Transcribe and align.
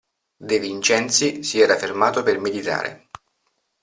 De 0.49 0.57
Vincenzi 0.59 1.43
si 1.43 1.59
era 1.59 1.77
fermato 1.77 2.23
per 2.23 2.39
meditare. 2.39 3.09